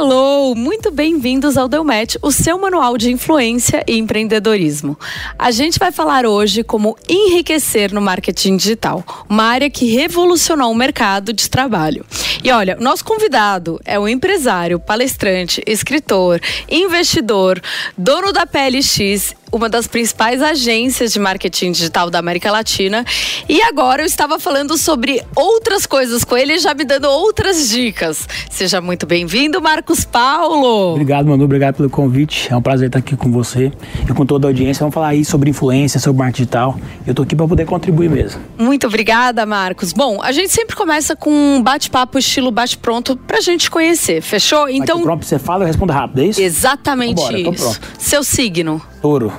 [0.00, 4.96] Hello, muito bem-vindos ao Delmet, o seu manual de influência e empreendedorismo.
[5.36, 10.74] A gente vai falar hoje como enriquecer no marketing digital, uma área que revolucionou o
[10.76, 12.06] mercado de trabalho.
[12.44, 16.40] E olha, nosso convidado é o empresário, palestrante, escritor,
[16.70, 17.60] investidor,
[17.96, 23.04] dono da PLX uma das principais agências de marketing digital da América Latina.
[23.48, 28.28] E agora eu estava falando sobre outras coisas com ele, já me dando outras dicas.
[28.50, 30.92] Seja muito bem-vindo, Marcos Paulo.
[30.92, 31.44] Obrigado, Manu.
[31.44, 32.48] Obrigado pelo convite.
[32.52, 33.72] É um prazer estar aqui com você
[34.08, 34.80] e com toda a audiência.
[34.80, 36.78] Vamos falar aí sobre influência, sobre marketing digital.
[37.06, 38.40] Eu estou aqui para poder contribuir mesmo.
[38.58, 39.92] Muito obrigada, Marcos.
[39.92, 44.20] Bom, a gente sempre começa com um bate-papo estilo bate-pronto para a gente conhecer.
[44.20, 44.68] Fechou?
[44.68, 45.02] Então.
[45.02, 46.40] Pronto, você fala, eu respondo rápido, é isso?
[46.40, 47.80] Exatamente Vambora, isso.
[47.98, 48.82] Seu signo?
[49.00, 49.32] Touro.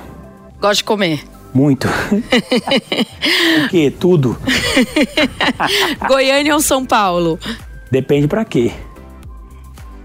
[0.60, 1.24] Gosto de comer.
[1.52, 1.88] Muito.
[3.64, 3.90] o quê?
[3.90, 4.38] Tudo.
[6.06, 7.38] Goiânia ou São Paulo?
[7.90, 8.72] Depende para quê.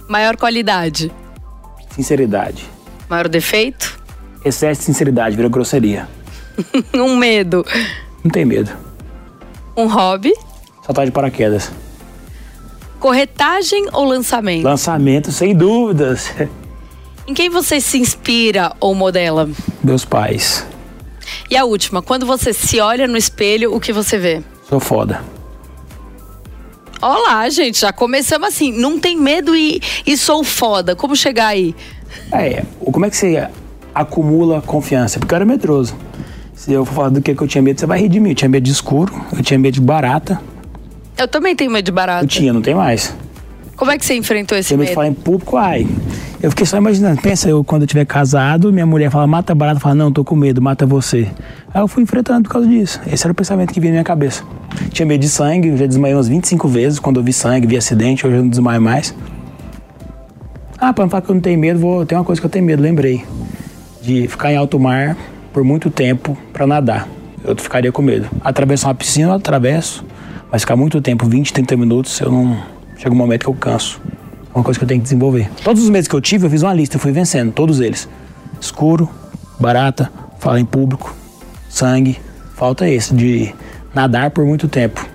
[0.09, 1.11] Maior qualidade?
[1.91, 2.67] Sinceridade.
[3.09, 3.99] Maior defeito?
[4.43, 6.07] Excesso de sinceridade, vira grosseria.
[6.93, 7.65] um medo?
[8.23, 8.71] Não tem medo.
[9.77, 10.33] Um hobby?
[10.83, 11.71] Saltar de paraquedas.
[12.99, 14.63] Corretagem ou lançamento?
[14.63, 16.33] Lançamento, sem dúvidas.
[17.27, 19.49] Em quem você se inspira ou modela?
[19.83, 20.65] Meus pais.
[21.49, 24.43] E a última, quando você se olha no espelho, o que você vê?
[24.69, 25.21] Sou foda.
[27.01, 28.71] Olá, gente, já começamos assim.
[28.71, 30.95] Não tem medo e, e sou foda.
[30.95, 31.75] Como chegar aí?
[32.31, 33.47] É, como é que você
[33.93, 35.19] acumula confiança?
[35.19, 35.95] Porque eu era medroso.
[36.53, 38.29] Se eu for falar do que, que eu tinha medo, você vai rir de mim.
[38.29, 40.39] Eu tinha medo de escuro, eu tinha medo de barata.
[41.17, 42.23] Eu também tenho medo de barata.
[42.23, 43.15] Eu tinha, não tem mais.
[43.75, 44.87] Como é que você enfrentou esse Tem medo?
[44.87, 45.85] de falar em público, ai.
[46.41, 49.79] Eu fiquei só imaginando, pensa eu quando eu tiver casado, minha mulher fala, mata barata,
[49.79, 51.27] fala, não, tô com medo, mata você.
[51.73, 53.01] Aí eu fui enfrentando por causa disso.
[53.11, 54.43] Esse era o pensamento que vinha na minha cabeça.
[54.91, 57.75] Tinha medo de sangue, eu já desmaiei umas 25 vezes quando eu vi sangue, vi
[57.75, 59.13] acidente, hoje eu não desmaio mais.
[60.77, 62.05] Ah, pra não falar que eu não tenho medo, vou...
[62.05, 63.23] tem uma coisa que eu tenho medo, lembrei.
[64.01, 65.17] De ficar em alto mar
[65.51, 67.07] por muito tempo para nadar.
[67.43, 68.27] Eu ficaria com medo.
[68.41, 70.05] Atravessar uma piscina, eu atravesso,
[70.51, 74.01] mas ficar muito tempo, 20, 30 minutos, eu não Chega um momento que eu canso.
[74.53, 75.49] É uma coisa que eu tenho que desenvolver.
[75.63, 78.07] Todos os medos que eu tive, eu fiz uma lista, eu fui vencendo, todos eles.
[78.59, 79.09] Escuro,
[79.59, 81.13] barata, falar em público,
[81.69, 82.19] sangue.
[82.55, 83.53] Falta esse, de
[83.93, 85.05] nadar por muito tempo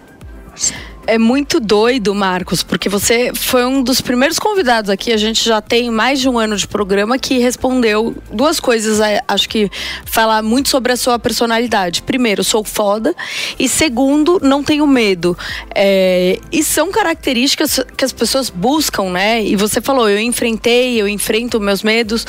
[1.10, 5.12] é muito doido, Marcos, porque você foi um dos primeiros convidados aqui.
[5.12, 9.00] A gente já tem mais de um ano de programa que respondeu duas coisas.
[9.00, 9.69] É, acho que
[10.04, 12.03] falar muito sobre a sua personalidade.
[12.03, 13.12] Primeiro, sou foda.
[13.59, 15.37] E segundo, não tenho medo.
[15.75, 19.43] É, e são características que as pessoas buscam, né?
[19.43, 22.25] E você falou, eu enfrentei, eu enfrento meus medos.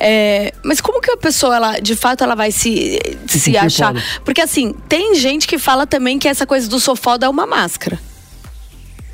[0.00, 3.88] É, mas como que a pessoa, ela, de fato, ela vai se, se, se achar?
[3.88, 4.02] Foda.
[4.24, 7.46] Porque assim, tem gente que fala também que essa coisa do sou foda é uma
[7.46, 7.98] máscara.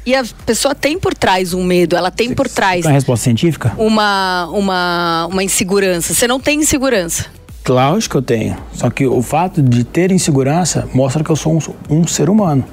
[0.05, 2.84] E a pessoa tem por trás um medo, ela tem por trás.
[2.84, 3.72] Uma resposta científica?
[3.77, 6.15] Uma, uma, uma insegurança.
[6.15, 7.27] Você não tem insegurança.
[7.62, 8.56] Claro que eu tenho.
[8.72, 12.65] Só que o fato de ter insegurança mostra que eu sou um, um ser humano.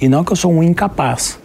[0.00, 1.38] E não que eu sou um incapaz.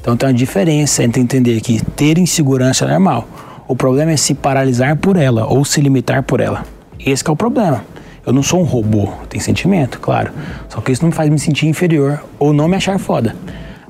[0.00, 3.28] Então tem uma diferença entre entender que ter insegurança é normal.
[3.68, 6.64] O problema é se paralisar por ela ou se limitar por ela.
[6.98, 7.84] Esse é o problema.
[8.26, 10.32] Eu não sou um robô, tem sentimento, claro.
[10.68, 13.36] Só que isso não me faz me sentir inferior ou não me achar foda.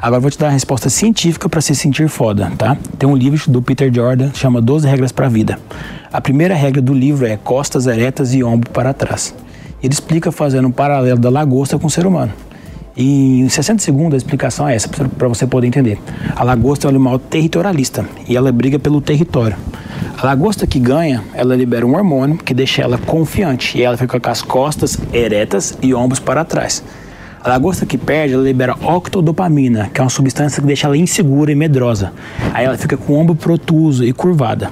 [0.03, 2.77] Agora vou te dar uma resposta científica para se sentir foda, tá?
[2.99, 5.61] Tem um livro do Peter Jordan, chama 12 regras para a vida.
[6.13, 9.33] A primeira regra do livro é costas eretas e ombro para trás.
[9.81, 12.33] Ele explica fazendo um paralelo da lagosta com o ser humano.
[12.97, 16.01] E em 60 segundos a explicação é essa, para você poder entender.
[16.35, 19.57] A lagosta é um animal territorialista e ela briga pelo território.
[20.19, 24.19] A lagosta que ganha, ela libera um hormônio que deixa ela confiante e ela fica
[24.19, 26.83] com as costas eretas e ombros para trás.
[27.45, 31.51] A lagosta que perde, ela libera octodopamina, que é uma substância que deixa ela insegura
[31.51, 32.13] e medrosa.
[32.55, 34.71] Aí ela fica com o ombro protuso e curvada.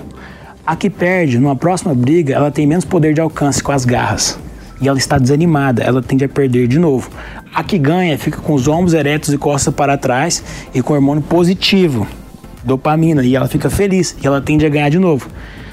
[0.64, 4.38] A que perde, numa próxima briga, ela tem menos poder de alcance com as garras.
[4.80, 7.10] E ela está desanimada, ela tende a perder de novo.
[7.52, 10.40] A que ganha fica com os ombros eretos e costas para trás
[10.72, 12.06] e com hormônio positivo,
[12.62, 15.28] dopamina, e ela fica feliz e ela tende a ganhar de novo.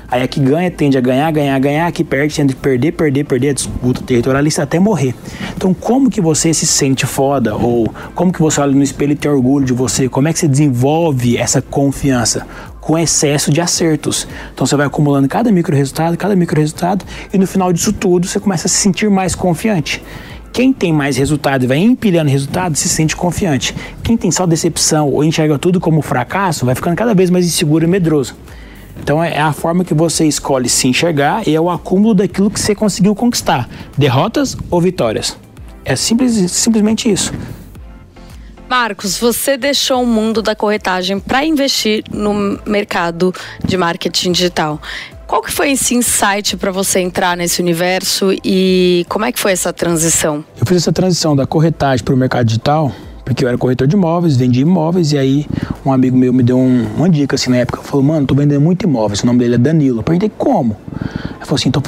[0.09, 2.93] Aí a que ganha tende a ganhar, ganhar, ganhar, a que perde tende a perder,
[2.93, 5.13] perder, perder a disputa territorialista até morrer.
[5.55, 7.55] Então, como que você se sente foda?
[7.55, 10.07] Ou como que você olha no espelho e tem orgulho de você?
[10.07, 12.47] Como é que você desenvolve essa confiança?
[12.79, 14.25] Com excesso de acertos.
[14.53, 18.25] Então você vai acumulando cada micro resultado, cada micro resultado, e no final disso tudo
[18.25, 20.01] você começa a se sentir mais confiante.
[20.53, 23.75] Quem tem mais resultado e vai empilhando resultado se sente confiante.
[24.01, 27.83] Quem tem só decepção ou enxerga tudo como fracasso vai ficando cada vez mais inseguro
[27.83, 28.35] e medroso.
[28.99, 32.59] Então é a forma que você escolhe se enxergar e é o acúmulo daquilo que
[32.59, 35.37] você conseguiu conquistar, derrotas ou vitórias.
[35.85, 37.33] É simples, simplesmente isso.
[38.69, 43.33] Marcos, você deixou o mundo da corretagem para investir no mercado
[43.63, 44.81] de marketing digital.
[45.25, 49.53] Qual que foi esse insight para você entrar nesse universo e como é que foi
[49.53, 50.43] essa transição?
[50.59, 52.91] Eu fiz essa transição da corretagem para o mercado digital
[53.27, 55.45] porque eu era corretor de imóveis, vendia imóveis e aí
[55.85, 58.61] um amigo meu me deu um, uma dica assim na época, falou, mano, tô vendendo
[58.61, 59.99] muito imóveis, o nome dele é Danilo.
[59.99, 60.77] Eu perguntei como?
[61.35, 61.81] Ele falou assim, tô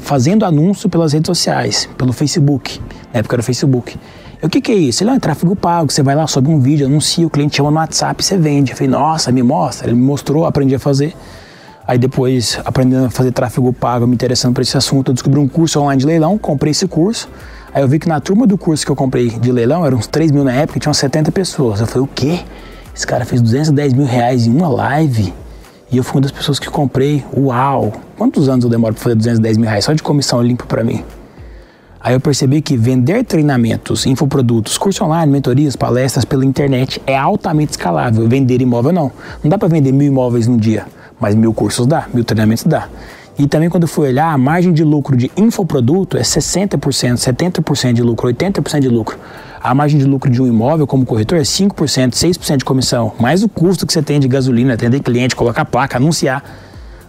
[0.00, 2.78] fazendo anúncio pelas redes sociais, pelo Facebook,
[3.10, 3.96] na época era o Facebook.
[4.42, 5.02] Eu, o que, que é isso?
[5.02, 7.70] Ele é um tráfego pago, você vai lá, sobe um vídeo, anuncia, o cliente chama
[7.70, 8.72] no WhatsApp, você vende.
[8.72, 9.88] Eu falei, nossa, me mostra.
[9.88, 11.14] Ele me mostrou, aprendi a fazer.
[11.86, 15.48] Aí depois, aprendendo a fazer tráfego pago, me interessando por esse assunto, eu descobri um
[15.48, 17.28] curso online de leilão, comprei esse curso.
[17.74, 20.06] Aí eu vi que na turma do curso que eu comprei de leilão, eram uns
[20.06, 21.80] 3 mil na época, tinham 70 pessoas.
[21.80, 22.40] Eu falei, o quê?
[22.94, 25.34] Esse cara fez 210 mil reais em uma live.
[25.90, 27.24] E eu fui uma das pessoas que comprei.
[27.36, 27.92] Uau!
[28.16, 31.02] Quantos anos eu demoro para fazer 210 mil reais só de comissão limpa para mim?
[32.00, 37.72] Aí eu percebi que vender treinamentos, infoprodutos, curso online, mentorias, palestras pela internet é altamente
[37.72, 38.28] escalável.
[38.28, 39.12] Vender imóvel não.
[39.42, 40.84] Não dá para vender mil imóveis num dia,
[41.22, 42.88] mas mil cursos dá, mil treinamentos dá.
[43.38, 47.92] E também quando eu fui olhar, a margem de lucro de infoproduto é 60%, 70%
[47.92, 49.16] de lucro, 80% de lucro.
[49.60, 53.44] A margem de lucro de um imóvel como corretor é 5%, 6% de comissão, mais
[53.44, 56.42] o custo que você tem de gasolina, atender cliente, colocar placa, anunciar.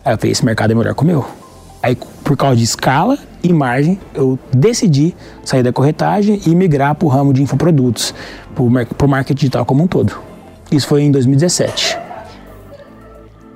[0.06, 1.26] Aí eu falei, esse mercado é melhor que o meu.
[1.82, 7.06] Aí, por causa de escala e margem, eu decidi sair da corretagem e migrar para
[7.08, 8.14] o ramo de infoprodutos,
[8.54, 10.14] para o marketing digital como um todo.
[10.72, 12.03] Isso foi em 2017.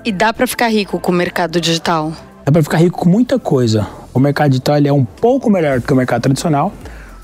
[0.08, 2.14] E dá para ficar rico com o mercado digital?
[2.46, 3.86] Dá para ficar rico com muita coisa.
[4.14, 6.72] O mercado digital é um pouco melhor do que o mercado tradicional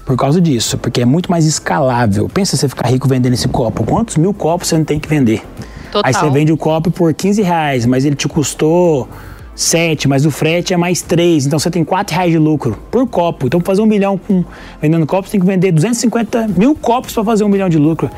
[0.05, 2.27] por causa disso, porque é muito mais escalável.
[2.27, 3.85] Pensa você ficar rico vendendo esse copo.
[3.85, 5.41] Quantos mil copos você não tem que vender?
[5.93, 6.01] Total.
[6.03, 9.07] Aí você vende o copo por 15 reais, mas ele te custou
[9.55, 13.07] 7, mas o frete é mais 3, então você tem 4 reais de lucro por
[13.07, 13.47] copo.
[13.47, 14.43] Então, para fazer um milhão com,
[14.81, 18.11] vendendo copos, tem que vender 250 mil copos para fazer um milhão de lucro.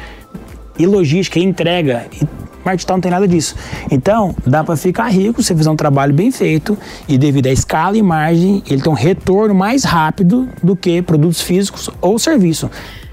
[0.79, 2.25] E logística, e entrega, e
[2.65, 3.56] marketing não tem nada disso.
[3.91, 6.77] Então, dá para ficar rico se você fizer um trabalho bem feito
[7.07, 11.41] e devido à escala e margem, ele tem um retorno mais rápido do que produtos
[11.41, 12.69] físicos ou serviço.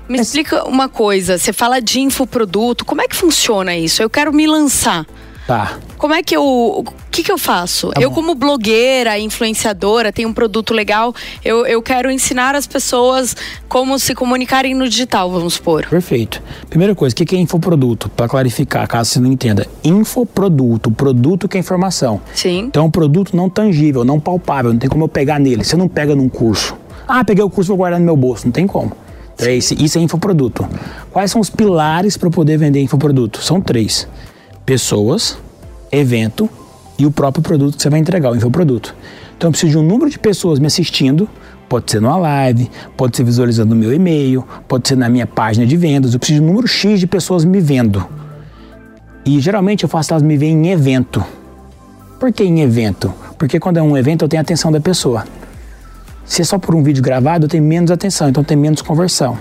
[0.09, 4.03] Me explica uma coisa, você fala de infoproduto, como é que funciona isso?
[4.03, 5.07] Eu quero me lançar.
[5.53, 5.79] Tá.
[5.99, 6.43] Como é que eu.
[6.43, 7.91] O que, que eu faço?
[7.91, 11.15] Tá eu, como blogueira, influenciadora, tenho um produto legal,
[11.45, 13.37] eu, eu quero ensinar as pessoas
[13.69, 15.87] como se comunicarem no digital, vamos supor.
[15.87, 16.43] Perfeito.
[16.71, 18.09] Primeira coisa, o que, que é infoproduto?
[18.09, 19.67] Para clarificar, caso você não entenda.
[19.85, 22.19] Infoproduto, produto que é informação.
[22.33, 22.61] Sim.
[22.61, 25.65] Então é um produto não tangível, não palpável, não tem como eu pegar nele.
[25.65, 26.75] Você não pega num curso.
[27.07, 28.47] Ah, peguei o curso, vou guardar no meu bolso.
[28.47, 28.93] Não tem como.
[29.35, 30.67] Então, isso é infoproduto.
[31.11, 33.43] Quais são os pilares para poder vender infoproduto?
[33.43, 34.09] São três
[34.65, 35.39] pessoas,
[35.91, 36.49] evento
[36.99, 38.95] e o próprio produto que você vai entregar, o infoproduto.
[39.37, 41.29] Então eu preciso de um número de pessoas me assistindo,
[41.69, 45.67] pode ser numa live, pode ser visualizando no meu e-mail, pode ser na minha página
[45.67, 48.07] de vendas, eu preciso de um número X de pessoas me vendo.
[49.25, 51.25] E geralmente eu faço elas me verem em evento.
[52.19, 53.13] Por que em evento?
[53.39, 55.25] Porque quando é um evento eu tenho a atenção da pessoa.
[56.25, 59.37] Se é só por um vídeo gravado, eu tenho menos atenção, então tem menos conversão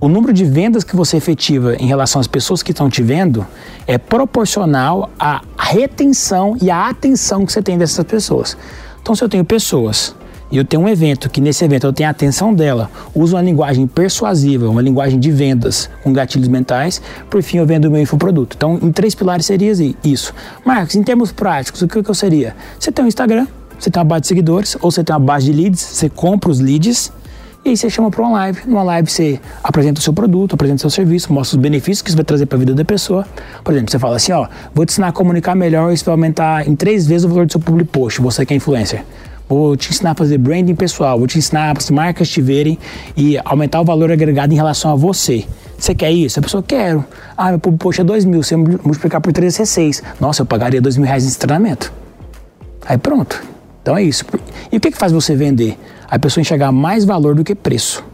[0.00, 3.46] o número de vendas que você efetiva em relação às pessoas que estão te vendo
[3.86, 8.56] é proporcional à retenção e à atenção que você tem dessas pessoas.
[9.02, 10.14] Então, se eu tenho pessoas
[10.50, 13.42] e eu tenho um evento que nesse evento eu tenho a atenção dela, uso uma
[13.42, 18.00] linguagem persuasiva, uma linguagem de vendas com gatilhos mentais, por fim eu vendo o meu
[18.00, 18.56] infoproduto.
[18.56, 19.70] Então, em três pilares seria
[20.02, 20.32] isso.
[20.64, 22.56] Marcos, em termos práticos, o que eu seria?
[22.78, 23.46] Você tem um Instagram,
[23.78, 26.50] você tem uma base de seguidores, ou você tem uma base de leads, você compra
[26.50, 27.12] os leads,
[27.64, 28.62] e aí você chama para uma live.
[28.66, 32.08] Numa live você apresenta o seu produto, apresenta o seu serviço, mostra os benefícios que
[32.08, 33.26] isso vai trazer para a vida da pessoa.
[33.62, 36.66] Por exemplo, você fala assim, ó, vou te ensinar a comunicar melhor, isso vai aumentar
[36.66, 39.04] em três vezes o valor do seu public post, você que é influencer.
[39.48, 42.78] Vou te ensinar a fazer branding pessoal, vou te ensinar as marcas te verem
[43.16, 45.44] e aumentar o valor agregado em relação a você.
[45.76, 46.38] Você quer isso?
[46.38, 47.04] A pessoa, quero.
[47.36, 50.02] Ah, meu public post é dois mil, se eu multiplicar por três é seis.
[50.20, 51.92] Nossa, eu pagaria dois mil reais nesse treinamento.
[52.86, 53.42] Aí pronto.
[53.82, 54.24] Então é isso.
[54.70, 55.76] E o que, que faz você vender?
[56.10, 58.04] A pessoa enxergar mais valor do que preço.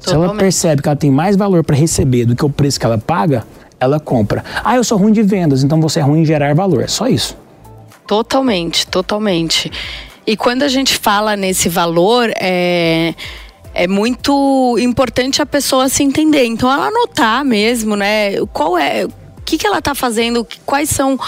[0.00, 0.04] Totalmente.
[0.04, 2.86] Se ela percebe que ela tem mais valor para receber do que o preço que
[2.86, 3.44] ela paga,
[3.78, 4.44] ela compra.
[4.62, 6.82] Ah, eu sou ruim de vendas, então você é ruim em gerar valor.
[6.82, 7.36] É só isso.
[8.06, 9.70] Totalmente, totalmente.
[10.26, 13.14] E quando a gente fala nesse valor, é,
[13.74, 16.44] é muito importante a pessoa se entender.
[16.44, 18.36] Então, ela anotar mesmo, né?
[18.52, 19.06] Qual é.
[19.50, 20.46] Que, que ela está fazendo?
[20.64, 21.18] Quais são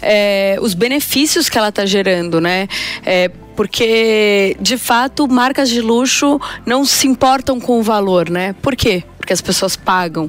[0.00, 2.68] é, os benefícios que ela está gerando, né?
[3.04, 8.54] É, porque, de fato, marcas de luxo não se importam com o valor, né?
[8.62, 9.02] Por quê?
[9.32, 10.28] Que as pessoas pagam.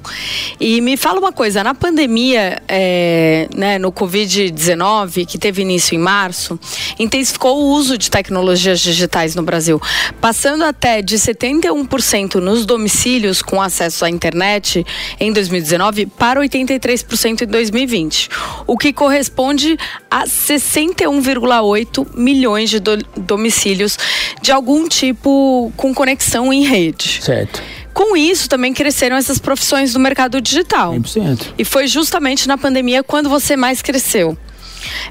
[0.60, 5.98] E me fala uma coisa, na pandemia, é, né, no Covid-19, que teve início em
[5.98, 6.58] março,
[6.98, 9.82] intensificou o uso de tecnologias digitais no Brasil,
[10.22, 14.86] passando até de 71% nos domicílios com acesso à internet
[15.20, 18.30] em 2019 para 83% em 2020,
[18.66, 19.78] o que corresponde
[20.10, 23.98] a 61,8 milhões de do domicílios
[24.42, 27.20] de algum tipo com conexão em rede.
[27.22, 27.62] Certo.
[27.94, 30.94] Com isso, também cresceram essas profissões do mercado digital.
[30.94, 31.54] 100%.
[31.58, 34.38] E foi justamente na pandemia quando você mais cresceu.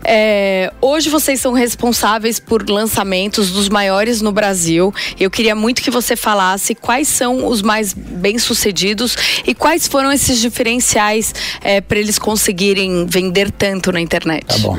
[0.05, 4.93] É, hoje vocês são responsáveis por lançamentos dos maiores no Brasil.
[5.19, 10.41] Eu queria muito que você falasse quais são os mais bem-sucedidos e quais foram esses
[10.41, 14.45] diferenciais é, para eles conseguirem vender tanto na internet.
[14.47, 14.79] Tá bom.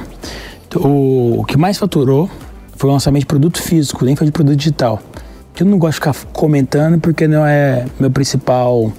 [0.75, 2.29] O, o que mais faturou
[2.75, 5.01] foi o lançamento de produto físico, nem foi de produto digital.
[5.59, 8.91] Eu não gosto de ficar comentando porque não é meu principal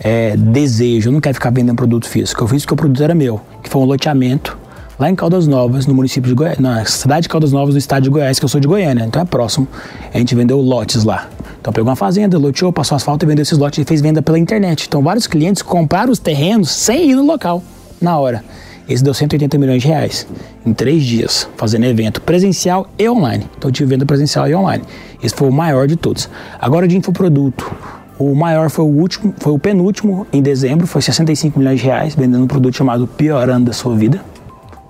[0.00, 1.08] é, desejo.
[1.08, 2.42] Eu não quero ficar vendendo produto físico.
[2.42, 4.58] Eu fiz porque o produto era meu, que foi um loteamento
[4.98, 8.02] lá em Caldas Novas, no município de Goiás, na cidade de Caldas Novas, no estado
[8.04, 9.66] de Goiás, que eu sou de Goiânia, então é próximo.
[10.12, 11.28] A gente vendeu lotes lá.
[11.60, 14.38] Então pegou uma fazenda, loteou, passou asfalto e vendeu esses lotes e fez venda pela
[14.38, 14.86] internet.
[14.86, 17.62] Então vários clientes compraram os terrenos sem ir no local,
[18.00, 18.44] na hora.
[18.88, 20.26] Esse deu 180 milhões de reais
[20.66, 23.46] em três dias, fazendo evento presencial e online.
[23.56, 24.84] Então eu tive venda presencial e online.
[25.22, 26.28] Esse foi o maior de todos.
[26.60, 27.70] Agora de infoproduto.
[28.18, 32.14] O maior foi o último, foi o penúltimo em dezembro, foi 65 milhões de reais,
[32.14, 34.20] vendendo um produto chamado Piorando da Sua Vida,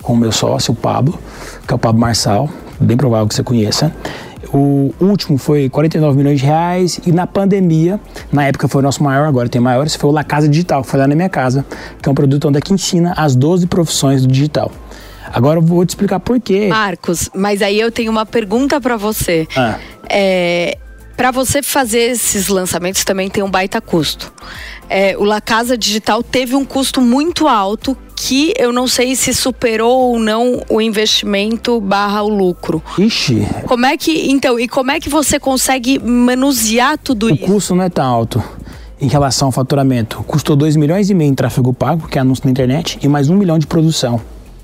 [0.02, 1.18] com o meu sócio, o Pablo,
[1.66, 3.92] que é o Pablo Marçal, bem provável que você conheça.
[4.52, 7.98] O último foi 49 milhões de reais e na pandemia,
[8.30, 10.88] na época foi o nosso maior, agora tem maiores, foi o La Casa Digital, que
[10.88, 11.64] foi lá na minha casa,
[12.02, 14.70] que é um produto onde que ensina as 12 profissões do digital.
[15.32, 16.68] Agora eu vou te explicar por quê.
[16.68, 19.48] Marcos, mas aí eu tenho uma pergunta para você.
[19.56, 19.78] Ah.
[20.06, 20.76] É,
[21.16, 24.32] para você fazer esses lançamentos também tem um baita custo.
[24.88, 29.34] É, o La Casa Digital teve um custo muito alto que eu não sei se
[29.34, 32.80] superou ou não o investimento barra o lucro.
[32.96, 33.44] Ixi.
[33.66, 37.42] Como é que então e como é que você consegue manusear tudo o isso?
[37.42, 38.42] O custo não é tão alto
[39.00, 40.22] em relação ao faturamento.
[40.22, 43.28] Custou 2 milhões e meio em tráfego pago, que é anúncio na internet, e mais
[43.28, 44.20] um milhão de produção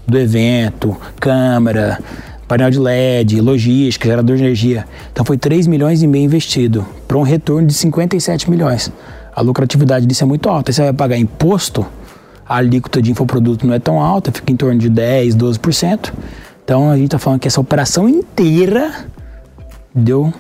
[0.07, 1.99] do evento, câmera,
[2.47, 4.87] painel de LED, logística, gerador de energia.
[5.13, 8.93] Então foi 3 milhões e meio investido para um retorno de 57 milhões.
[9.35, 10.73] A lucratividade disso é muito alta.
[10.73, 11.85] Você vai pagar imposto,
[12.49, 16.13] a alíquota de infoproduto não é tão alta, fica em torno de 10, 12%.
[16.65, 19.07] Então a gente está falando que essa operação inteira
[19.95, 20.33] deu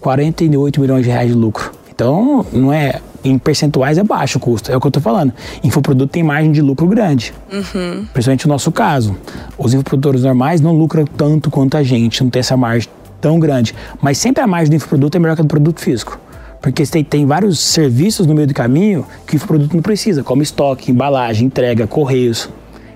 [0.00, 1.72] 48 milhões de reais de lucro.
[1.94, 5.32] Então não é em percentuais é baixo o custo, é o que eu estou falando.
[5.64, 7.34] Infoproduto tem margem de lucro grande.
[7.52, 8.06] Uhum.
[8.12, 9.16] Principalmente no nosso caso.
[9.58, 12.88] Os infoprodutores normais não lucram tanto quanto a gente, não tem essa margem
[13.20, 13.74] tão grande.
[14.00, 16.18] Mas sempre a margem do infoproduto é melhor que a do produto físico.
[16.60, 20.42] Porque tem, tem vários serviços no meio do caminho que o infoproduto não precisa, como
[20.42, 22.48] estoque, embalagem, entrega, correios.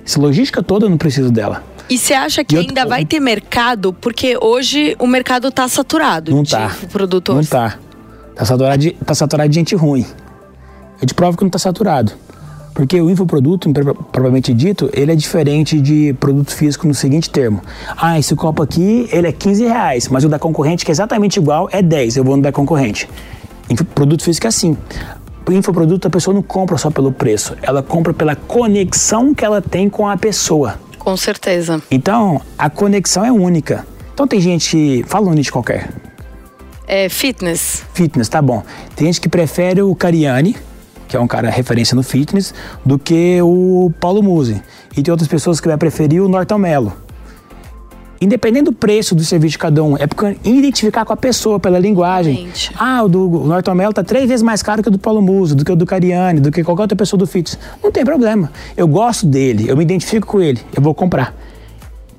[0.05, 1.62] Essa logística toda não precisa dela.
[1.88, 3.93] E você acha que ainda vai ter mercado?
[3.93, 6.76] Porque hoje o mercado está saturado não de tá.
[6.93, 7.35] produtor.
[7.35, 7.79] Não está.
[8.31, 10.07] Está saturado, de, tá saturado de gente ruim.
[11.02, 12.12] Eu te provo que não está saturado.
[12.73, 13.69] Porque o infoproduto,
[14.12, 17.61] propriamente dito, ele é diferente de produto físico no seguinte termo.
[17.97, 21.38] Ah, esse copo aqui, ele é 15 reais, mas o da concorrente, que é exatamente
[21.38, 22.17] igual, é 10.
[22.17, 23.09] Eu vou no da concorrente.
[23.95, 24.77] Produto físico é assim.
[25.47, 27.57] O infoproduto, a pessoa não compra só pelo preço.
[27.62, 30.79] Ela compra pela conexão que ela tem com a pessoa.
[30.99, 31.83] Com certeza.
[31.91, 33.87] Então, a conexão é única.
[34.12, 35.03] Então tem gente...
[35.09, 35.89] Fala um nicho qualquer.
[36.87, 37.85] É fitness.
[37.95, 38.62] Fitness, tá bom.
[38.95, 40.57] Tem gente que prefere o Cariani,
[41.09, 44.62] que é um cara referência no fitness, do que o Paulo Musi.
[44.97, 46.93] E tem outras pessoas que vai preferir o Norton Mello.
[48.21, 51.79] Independente do preço do serviço de cada um, é porque identificar com a pessoa pela
[51.79, 52.37] linguagem.
[52.37, 52.71] Gente.
[52.79, 55.55] Ah, o do Norton Mello tá três vezes mais caro que o do Paulo Musi,
[55.55, 57.59] do que o do Cariani, do que qualquer outra pessoa do fitness.
[57.83, 58.53] Não tem problema.
[58.77, 61.35] Eu gosto dele, eu me identifico com ele, eu vou comprar.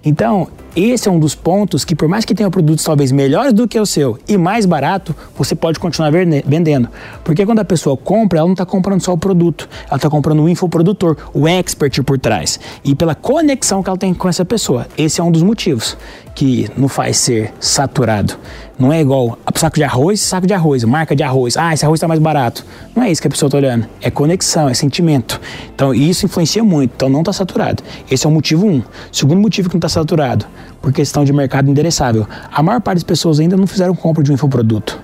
[0.03, 3.67] Então, esse é um dos pontos que, por mais que tenha produtos talvez melhores do
[3.67, 6.87] que o seu e mais barato, você pode continuar vendendo.
[7.23, 10.41] Porque quando a pessoa compra, ela não está comprando só o produto, ela está comprando
[10.43, 12.59] o infoprodutor, o expert por trás.
[12.83, 14.87] E pela conexão que ela tem com essa pessoa.
[14.97, 15.97] Esse é um dos motivos
[16.33, 18.37] que não faz ser saturado.
[18.79, 21.55] Não é igual saco de arroz, saco de arroz, marca de arroz.
[21.55, 22.65] Ah, esse arroz está mais barato.
[22.95, 23.85] Não é isso que a pessoa está olhando.
[24.01, 25.39] É conexão, é sentimento.
[25.75, 26.91] Então, isso influencia muito.
[26.95, 27.83] Então, não está saturado.
[28.09, 28.81] Esse é o motivo um.
[29.11, 30.47] Segundo motivo que não está saturado,
[30.81, 32.27] por questão de mercado endereçável.
[32.51, 34.99] A maior parte das pessoas ainda não fizeram compra de um infoproduto.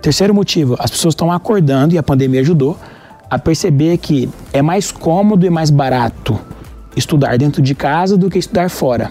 [0.00, 2.78] Terceiro motivo, as pessoas estão acordando, e a pandemia ajudou,
[3.28, 6.38] a perceber que é mais cômodo e mais barato
[6.96, 9.10] estudar dentro de casa do que estudar fora.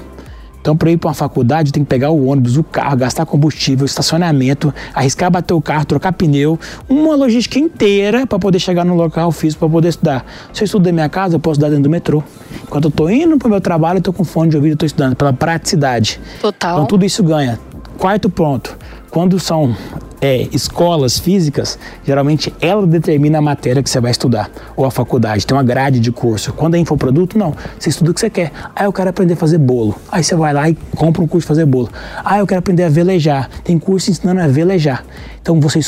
[0.67, 3.85] Então, para ir para uma faculdade, tem que pegar o ônibus, o carro, gastar combustível,
[3.85, 6.59] estacionamento, arriscar bater o carro, trocar pneu,
[6.89, 10.25] uma logística inteira para poder chegar no local físico para poder estudar.
[10.51, 12.21] Se eu estudo da minha casa, eu posso estudar dentro do metrô.
[12.63, 14.85] Enquanto eu estou indo para o meu trabalho, eu estou com fone de ouvido, estou
[14.85, 16.19] estudando pela praticidade.
[16.41, 16.73] Total.
[16.73, 17.57] Então, tudo isso ganha.
[17.97, 18.77] Quarto ponto,
[19.09, 19.75] quando são
[20.21, 25.45] é, escolas físicas, geralmente ela determina a matéria que você vai estudar, ou a faculdade,
[25.45, 26.53] tem uma grade de curso.
[26.53, 27.53] Quando é infoproduto, não.
[27.79, 28.51] Você estuda o que você quer.
[28.75, 29.95] Ah, eu quero aprender a fazer bolo.
[30.11, 31.89] Aí você vai lá e compra um curso de fazer bolo.
[32.23, 33.49] Ah, eu quero aprender a velejar.
[33.63, 35.05] Tem curso ensinando a velejar.
[35.41, 35.79] Então você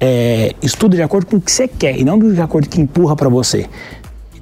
[0.00, 2.74] é, estuda de acordo com o que você quer e não de acordo com o
[2.74, 3.66] que empurra para você.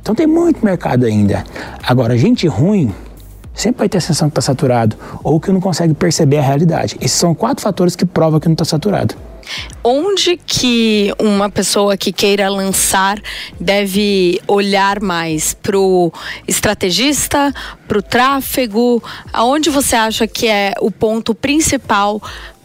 [0.00, 1.44] Então tem muito mercado ainda.
[1.87, 2.92] Agora, gente ruim
[3.54, 6.97] sempre vai ter a sensação que está saturado ou que não consegue perceber a realidade.
[7.00, 9.14] Esses são quatro fatores que provam que não está saturado.
[9.82, 13.21] Onde que uma pessoa que queira lançar
[13.59, 15.52] deve olhar mais?
[15.54, 16.12] Para o
[16.47, 17.52] estrategista,
[17.88, 19.02] para o tráfego?
[19.32, 22.23] Aonde você acha que é o ponto principal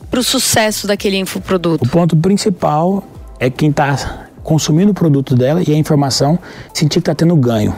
[0.09, 1.83] para o sucesso daquele infoproduto?
[1.83, 3.03] O ponto principal
[3.39, 6.39] é quem está consumindo o produto dela e a informação
[6.73, 7.75] sentir que está tendo ganho.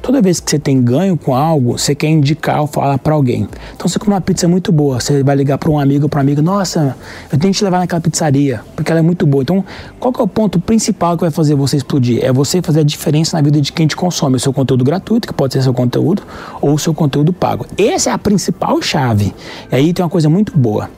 [0.00, 3.48] Toda vez que você tem ganho com algo, você quer indicar ou falar para alguém.
[3.74, 6.18] Então você come uma pizza muito boa, você vai ligar para um amigo ou para
[6.18, 6.96] uma amiga, nossa,
[7.30, 9.42] eu tenho que te levar naquela pizzaria, porque ela é muito boa.
[9.42, 9.64] Então,
[10.00, 12.24] qual é o ponto principal que vai fazer você explodir?
[12.24, 15.28] É você fazer a diferença na vida de quem te consome, o seu conteúdo gratuito,
[15.28, 16.22] que pode ser seu conteúdo,
[16.60, 17.66] ou o seu conteúdo pago.
[17.76, 19.34] Essa é a principal chave.
[19.70, 20.88] E aí tem uma coisa muito boa,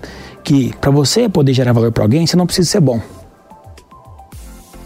[0.44, 3.00] que para você poder gerar valor para alguém, você não precisa ser bom.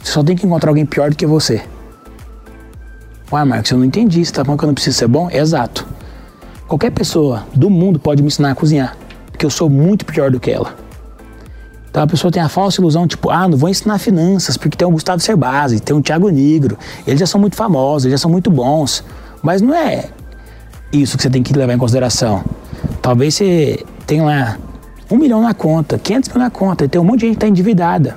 [0.02, 1.62] Você só tem que encontrar alguém pior do que você.
[3.34, 4.24] Ué, Marcos, eu não entendi.
[4.24, 5.28] Você está falando que eu não preciso ser bom?
[5.28, 5.84] Exato.
[6.68, 8.96] Qualquer pessoa do mundo pode me ensinar a cozinhar,
[9.32, 10.72] porque eu sou muito pior do que ela.
[11.90, 14.86] Então a pessoa tem a falsa ilusão, tipo, ah, não vou ensinar finanças, porque tem
[14.86, 18.30] o Gustavo Cerbasi, tem o Thiago Negro, eles já são muito famosos, eles já são
[18.30, 19.02] muito bons.
[19.42, 20.04] Mas não é
[20.92, 22.44] isso que você tem que levar em consideração.
[23.02, 24.58] Talvez você tenha lá
[25.10, 27.36] um milhão na conta, 500 mil na conta, e tem um monte de gente que
[27.38, 28.16] está endividada,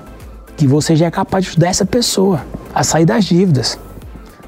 [0.55, 3.79] que você já é capaz de ajudar essa pessoa a sair das dívidas.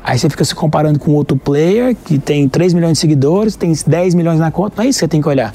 [0.03, 3.71] Aí você fica se comparando com outro player que tem 3 milhões de seguidores, tem
[3.71, 4.75] 10 milhões na conta.
[4.77, 5.53] Não é isso que você tem que olhar.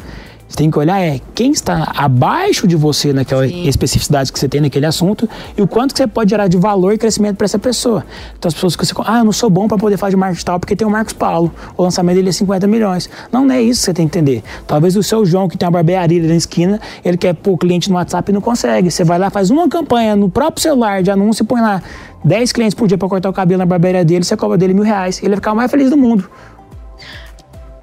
[0.57, 3.67] Tem que olhar é quem está abaixo de você naquela Sim.
[3.67, 6.93] especificidade que você tem naquele assunto e o quanto que você pode gerar de valor
[6.93, 8.05] e crescimento para essa pessoa.
[8.39, 10.61] Então as pessoas que você, ah, eu não sou bom para poder fazer marketing tal
[10.61, 13.11] porque tem o Marcos Paulo, o lançamento dele é 50 milhões.
[13.33, 14.43] Não, não é isso que você tem que entender.
[14.67, 17.91] Talvez o seu João que tem uma barbearia na esquina, ele quer pôr o cliente
[17.91, 18.91] no WhatsApp e não consegue.
[18.91, 21.83] Você vai lá, faz uma campanha no próprio celular de anúncio e põe lá
[22.25, 24.83] 10 clientes por dia para cortar o cabelo na barbearia dele, você cobra dele mil
[24.83, 25.19] reais.
[25.19, 26.29] Ele vai ficar o mais feliz do mundo.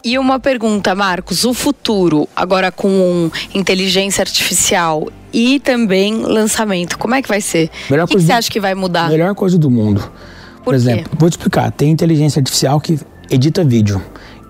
[0.04, 7.22] E uma pergunta, Marcos: o futuro, agora com inteligência artificial e também lançamento, como é
[7.22, 7.70] que vai ser?
[7.90, 9.10] Melhor o que, que você acha que vai mudar?
[9.10, 10.02] Melhor coisa do mundo.
[10.58, 14.02] Por, Por exemplo, vou te explicar: tem inteligência artificial que edita vídeo.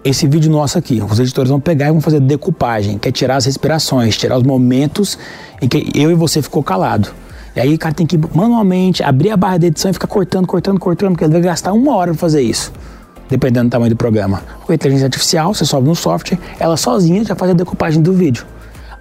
[0.04, 3.36] Esse vídeo nosso aqui, os editores vão pegar e vão fazer decupagem, que é tirar
[3.36, 5.16] as respirações, tirar os momentos
[5.62, 7.14] em que eu e você ficou calado.
[7.56, 10.48] E aí o cara tem que manualmente abrir a barra de edição e ficar cortando,
[10.48, 12.72] cortando, cortando, porque ele vai gastar uma hora para fazer isso
[13.32, 14.44] dependendo do tamanho do programa.
[14.66, 18.12] Com a inteligência artificial, você sobe no software, ela sozinha já faz a decupagem do
[18.12, 18.46] vídeo.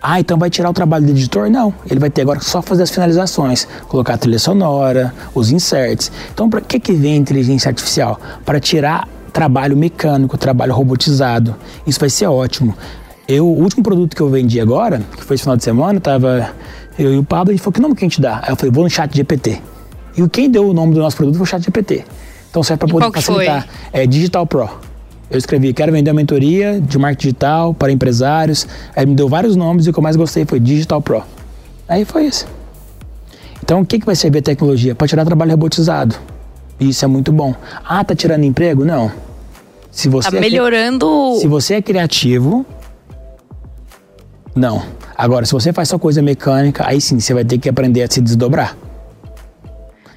[0.01, 1.51] Ah, então vai tirar o trabalho do editor?
[1.51, 1.75] Não.
[1.91, 6.11] Ele vai ter agora só fazer as finalizações, colocar a trilha sonora, os inserts.
[6.33, 8.19] Então, para que, que vem a inteligência artificial?
[8.45, 11.55] Para tirar trabalho mecânico, trabalho robotizado.
[11.87, 12.75] Isso vai ser ótimo.
[13.29, 16.51] Eu, o último produto que eu vendi agora, que foi esse final de semana, tava
[16.99, 18.41] eu e o Pablo, a gente falou, que nome que a gente dá?
[18.43, 19.61] Aí eu falei, vou no chat GPT.
[20.17, 22.05] E quem deu o nome do nosso produto foi o chat GPT.
[22.51, 23.67] Então serve para poder facilitar.
[23.67, 24.01] Foi?
[24.03, 24.69] É Digital Pro.
[25.31, 28.67] Eu escrevi, quero vender uma mentoria de marketing digital para empresários.
[28.97, 31.23] Aí me deu vários nomes e o que eu mais gostei foi Digital Pro.
[31.89, 32.47] Aí foi isso.
[33.63, 34.95] Então o que, que vai servir a tecnologia?
[34.95, 36.17] Para tirar trabalho robotizado.
[36.81, 37.55] Isso é muito bom.
[37.85, 38.85] Ah, tá tirando emprego?
[38.85, 39.13] Não.
[39.93, 41.37] Se você tá é melhorando.
[41.41, 42.67] Se você é criativo,
[44.55, 44.83] não.
[45.17, 48.11] Agora, se você faz só coisa mecânica, aí sim você vai ter que aprender a
[48.11, 48.77] se desdobrar.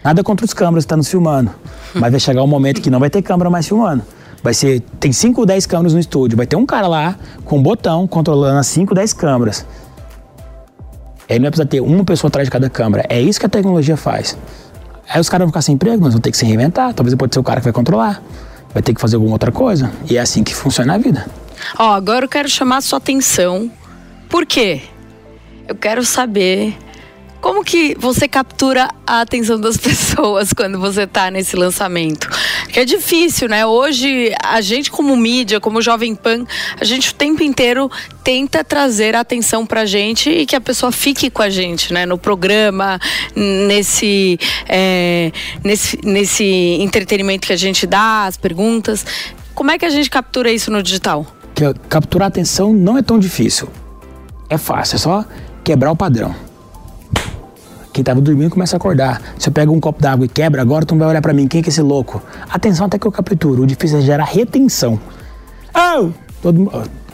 [0.04, 1.52] Nada contra os câmeras que estão tá nos filmando.
[1.96, 4.04] Mas vai chegar um momento que não vai ter câmera mais filmando.
[4.44, 4.82] Vai ser.
[5.00, 6.36] Tem 5 ou 10 câmeras no estúdio.
[6.36, 9.66] Vai ter um cara lá com um botão controlando as 5, 10 câmeras.
[11.30, 13.06] Aí não vai precisar ter uma pessoa atrás de cada câmera.
[13.08, 14.38] É isso que a tecnologia faz.
[15.08, 16.94] Aí os caras vão ficar sem emprego, mas vão ter que se reinventar.
[16.94, 18.22] Talvez pode ser o cara que vai controlar.
[18.74, 19.92] Vai ter que fazer alguma outra coisa.
[20.10, 21.26] E é assim que funciona a vida.
[21.78, 23.72] Ó, oh, agora eu quero chamar a sua atenção.
[24.30, 24.82] Por quê?
[25.68, 26.76] Eu quero saber
[27.44, 32.30] como que você captura a atenção das pessoas quando você está nesse lançamento?
[32.70, 33.66] Que é difícil, né?
[33.66, 36.46] Hoje, a gente como mídia, como Jovem Pan,
[36.80, 37.92] a gente o tempo inteiro
[38.24, 42.06] tenta trazer a atenção pra gente e que a pessoa fique com a gente, né?
[42.06, 42.98] No programa,
[43.36, 46.46] nesse, é, nesse, nesse
[46.80, 49.06] entretenimento que a gente dá, as perguntas.
[49.54, 51.28] Como é que a gente captura isso no digital?
[51.90, 53.68] capturar atenção não é tão difícil.
[54.50, 55.26] É fácil, é só
[55.62, 56.34] quebrar o padrão.
[57.94, 59.22] Quem estava dormindo começa a acordar.
[59.38, 61.48] Se eu pego um copo d'água e quebra, agora tu vai olhar para mim.
[61.48, 62.20] Quem é que é esse louco?
[62.50, 63.62] Atenção até que eu capturo.
[63.62, 65.00] O difícil é gerar retenção.
[65.76, 66.10] Oh!
[66.42, 66.72] Todo.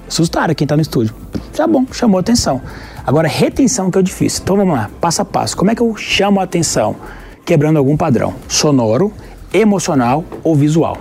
[0.07, 1.13] Assustaram quem está no estúdio.
[1.53, 2.61] Tá bom, chamou atenção.
[3.05, 4.41] Agora, retenção que é o difícil.
[4.41, 5.57] Então vamos lá, passo a passo.
[5.57, 6.95] Como é que eu chamo a atenção?
[7.45, 9.11] Quebrando algum padrão sonoro,
[9.53, 10.97] emocional ou visual.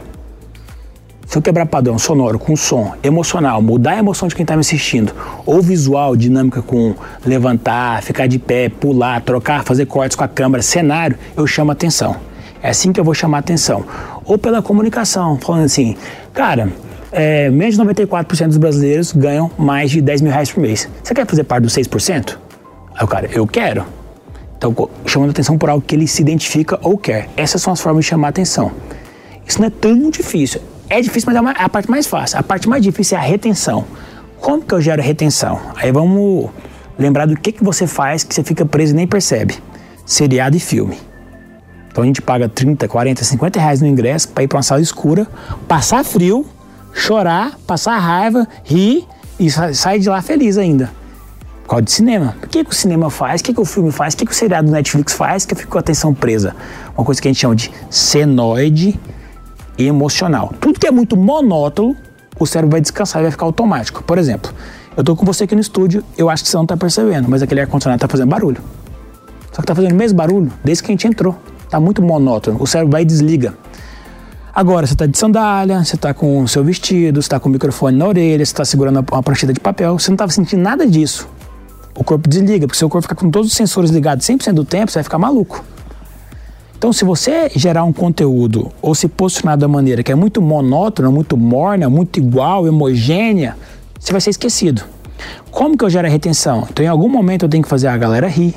[1.29, 4.61] Se eu quebrar padrão sonoro com som, emocional, mudar a emoção de quem está me
[4.61, 5.13] assistindo,
[5.45, 10.63] ou visual, dinâmica com levantar, ficar de pé, pular, trocar, fazer cortes com a câmera,
[10.63, 12.17] cenário, eu chamo atenção.
[12.63, 13.85] É assim que eu vou chamar atenção.
[14.25, 15.99] Ou pela comunicação, falando assim,
[16.33, 16.73] cara,
[17.13, 20.89] é, menos de 94% dos brasileiros ganham mais de 10 mil reais por mês.
[21.03, 22.39] Você quer fazer parte dos 6%?
[22.95, 23.85] Aí o cara, eu quero.
[24.57, 27.29] Então, chamando atenção por algo que ele se identifica ou quer.
[27.37, 28.73] Essas são as formas de chamar atenção.
[29.47, 30.63] Isso não é tão difícil.
[30.91, 32.39] É difícil, mas é, é a parte mais fácil.
[32.39, 33.85] A parte mais difícil é a retenção.
[34.41, 35.61] Como que eu gero retenção?
[35.77, 36.51] Aí vamos
[36.99, 39.57] lembrar do que, que você faz que você fica preso e nem percebe.
[40.07, 40.99] Seriado e filme.
[41.91, 44.81] Então a gente paga 30, 40, 50 reais no ingresso para ir para uma sala
[44.81, 45.27] escura,
[45.67, 46.47] passar frio,
[46.95, 49.05] chorar, passar raiva, rir
[49.39, 50.91] e sair de lá feliz ainda.
[51.65, 52.35] Por causa de cinema.
[52.43, 53.41] O que, que o cinema faz?
[53.41, 54.15] O que, que o filme faz?
[54.15, 55.45] O que, que o seriado do Netflix faz?
[55.45, 56.57] Que eu fico com a atenção presa.
[56.97, 58.99] Uma coisa que a gente chama de senoide
[59.79, 60.53] emocional.
[60.61, 61.97] Tudo que é muito monótono,
[62.39, 64.03] o cérebro vai descansar e vai ficar automático.
[64.03, 64.53] Por exemplo,
[64.97, 67.43] eu estou com você aqui no estúdio, eu acho que você não está percebendo, mas
[67.43, 68.61] aquele ar-condicionado está fazendo barulho.
[69.51, 71.37] Só que está fazendo o mesmo barulho desde que a gente entrou.
[71.65, 72.63] Está muito monótono.
[72.63, 73.55] O cérebro vai e desliga.
[74.55, 77.53] Agora, você está de sandália, você está com o seu vestido, você está com o
[77.53, 80.85] microfone na orelha, você está segurando uma prancheta de papel, você não estava sentindo nada
[80.85, 81.29] disso.
[81.95, 84.91] O corpo desliga, porque seu corpo fica com todos os sensores ligados 100% do tempo,
[84.91, 85.65] você vai ficar maluco.
[86.79, 91.11] Então, se você gerar um conteúdo ou se posicionar da maneira que é muito monótona,
[91.11, 93.57] muito morna, muito igual, homogênea,
[93.99, 94.85] você vai ser esquecido.
[95.51, 96.69] Como que eu gero a retenção?
[96.71, 98.55] Então, em algum momento eu tenho que fazer a galera rir,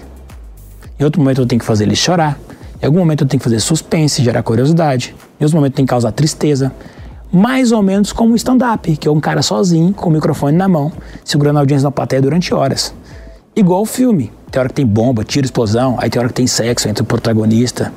[1.00, 2.38] em outro momento eu tenho que fazer eles chorar,
[2.80, 5.90] em algum momento eu tenho que fazer suspense, gerar curiosidade, em outro momento tem que
[5.90, 6.72] causar tristeza.
[7.34, 10.68] Mais ou menos como o stand-up, que é um cara sozinho, com o microfone na
[10.68, 10.92] mão,
[11.26, 12.94] segurando a audiência na plateia durante horas.
[13.56, 14.32] Igual o filme.
[14.52, 17.06] Tem hora que tem bomba, tiro, explosão, aí tem hora que tem sexo entre o
[17.06, 17.92] protagonista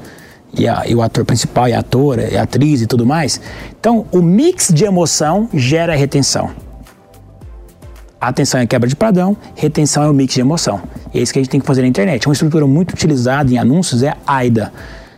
[0.57, 3.41] e, a, e o ator principal, e a atora, e a atriz e tudo mais.
[3.79, 6.51] Então, o mix de emoção gera retenção.
[8.21, 10.81] A atenção é quebra de padrão, retenção é o mix de emoção.
[11.13, 12.27] E é isso que a gente tem que fazer na internet.
[12.27, 14.73] Uma estrutura muito utilizada em anúncios é a AIDA.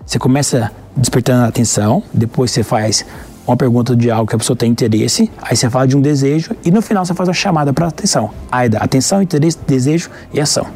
[0.07, 3.05] Você começa despertando a atenção, depois você faz
[3.47, 6.57] uma pergunta de algo que a pessoa tem interesse, aí você fala de um desejo
[6.65, 8.31] e no final você faz uma chamada para atenção.
[8.51, 10.67] AIDA, atenção, interesse, desejo e ação.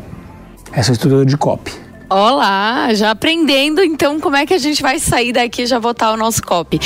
[0.72, 1.72] Essa estrutura de copy.
[2.09, 6.12] Olá, já aprendendo então como é que a gente vai sair daqui e já votar
[6.12, 6.80] o nosso copy.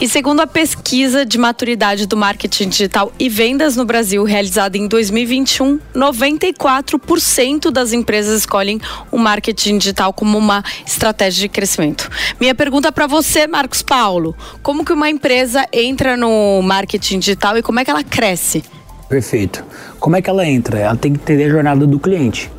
[0.00, 4.88] E segundo a pesquisa de maturidade do marketing digital e vendas no Brasil, realizada em
[4.88, 12.10] 2021, 94% das empresas escolhem o marketing digital como uma estratégia de crescimento.
[12.40, 17.62] Minha pergunta para você, Marcos Paulo, como que uma empresa entra no marketing digital e
[17.62, 18.64] como é que ela cresce?
[19.08, 19.64] Perfeito.
[20.00, 20.78] Como é que ela entra?
[20.78, 22.50] Ela tem que entender a jornada do cliente.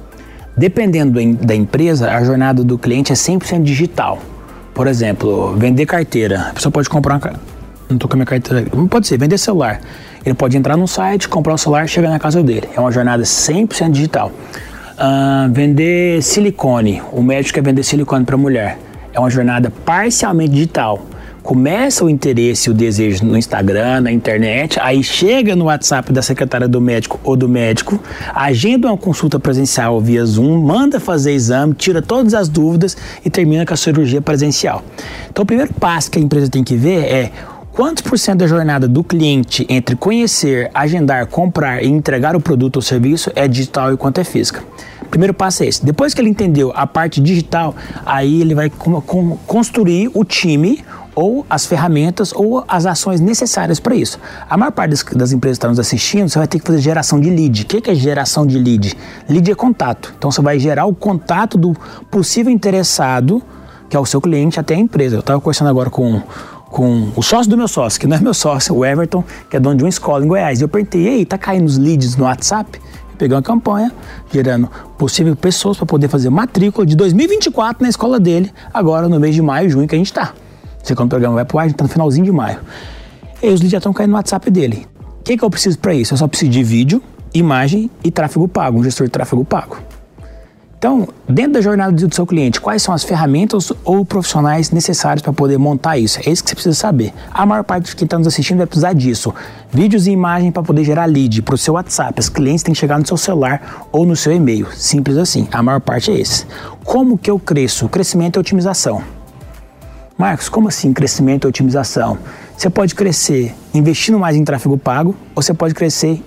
[0.56, 4.20] Dependendo da empresa, a jornada do cliente é 100% digital.
[4.74, 6.48] Por exemplo, vender carteira.
[6.50, 7.34] A pessoa pode comprar uma.
[7.90, 8.66] Não tô com a minha carteira.
[8.90, 9.82] Pode ser, vender celular.
[10.26, 12.70] Ele pode entrar no site, comprar o celular chegar na casa dele.
[12.76, 14.32] É uma jornada 100% digital.
[14.94, 17.02] Uh, vender silicone.
[17.12, 18.78] O médico quer vender silicone para mulher.
[19.12, 21.04] É uma jornada parcialmente digital
[21.44, 26.68] começa o interesse o desejo no Instagram, na internet, aí chega no WhatsApp da secretária
[26.68, 28.02] do médico ou do médico,
[28.34, 33.66] agenda uma consulta presencial via Zoom, manda fazer exame, tira todas as dúvidas e termina
[33.66, 34.82] com a cirurgia presencial.
[35.30, 37.32] Então, o primeiro passo que a empresa tem que ver é
[37.74, 42.76] Quantos por cento da jornada do cliente entre conhecer, agendar, comprar e entregar o produto
[42.76, 44.64] ou serviço é digital e quanto é física?
[45.10, 45.84] Primeiro passo é esse.
[45.84, 47.76] Depois que ele entendeu a parte digital,
[48.06, 48.72] aí ele vai
[49.48, 54.20] construir o time ou as ferramentas ou as ações necessárias para isso.
[54.50, 56.80] A maior parte das, das, empresas que estão nos assistindo, você vai ter que fazer
[56.80, 57.64] geração de lead.
[57.64, 58.96] O que, é geração de lead?
[59.30, 60.14] Lead é contato.
[60.18, 61.76] Então você vai gerar o contato do
[62.10, 63.42] possível interessado,
[63.90, 65.18] que é o seu cliente, até a empresa.
[65.18, 66.22] Eu estava conversando agora com,
[66.70, 69.60] com o sócio do meu sócio, que não é meu sócio, o Everton, que é
[69.60, 70.60] dono de uma escola em Goiás.
[70.60, 72.80] E eu perguntei, ei, tá caindo os leads no WhatsApp?
[73.18, 73.92] Peguei uma campanha
[74.32, 79.36] gerando possível pessoas para poder fazer matrícula de 2024 na escola dele, agora no mês
[79.36, 80.34] de maio, junho que a gente está.
[80.84, 82.60] Você quando o programa vai pro ar, a gente tá no finalzinho de maio.
[83.42, 84.86] E os leads já estão caindo no WhatsApp dele.
[85.22, 86.14] O que, que eu preciso para isso?
[86.14, 87.02] Eu só preciso de vídeo,
[87.34, 89.78] imagem e tráfego pago, um gestor de tráfego pago.
[90.84, 95.32] Então, dentro da jornada do seu cliente, quais são as ferramentas ou profissionais necessários para
[95.32, 96.20] poder montar isso?
[96.20, 97.14] É isso que você precisa saber.
[97.32, 99.34] A maior parte de quem está nos assistindo vai precisar disso.
[99.72, 102.20] Vídeos e imagem para poder gerar lead para o seu WhatsApp.
[102.20, 104.68] Os clientes têm que chegar no seu celular ou no seu e-mail.
[104.74, 105.48] Simples assim.
[105.54, 106.46] A maior parte é esse.
[106.84, 107.88] Como que eu cresço?
[107.88, 109.02] Crescimento e otimização.
[110.18, 112.20] Marcos, como assim crescimento e otimização?
[112.56, 116.24] Você pode crescer investindo mais em tráfego pago ou você pode crescer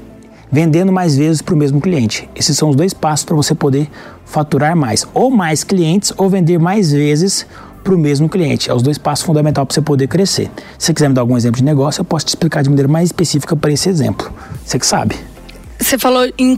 [0.51, 2.29] vendendo mais vezes para o mesmo cliente.
[2.35, 3.89] Esses são os dois passos para você poder
[4.25, 7.47] faturar mais, ou mais clientes, ou vender mais vezes
[7.83, 8.69] para o mesmo cliente.
[8.69, 10.51] É os dois passos fundamentais para você poder crescer.
[10.77, 12.89] Se você quiser me dar algum exemplo de negócio, eu posso te explicar de maneira
[12.89, 14.33] mais específica para esse exemplo.
[14.65, 15.17] Você que sabe.
[15.79, 16.57] Você falou em